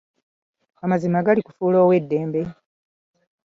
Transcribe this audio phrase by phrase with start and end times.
[0.83, 2.41] Amazima gali kufuula ow'eddembe.